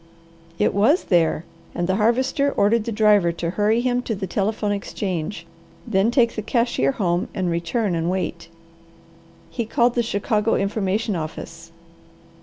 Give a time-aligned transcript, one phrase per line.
[0.57, 1.45] It was there,
[1.75, 5.45] and the Harvester ordered the driver to hurry him to the telephone exchange,
[5.85, 8.49] then take the cashier home and return and wait.
[9.51, 11.71] He called the Chicago Information office.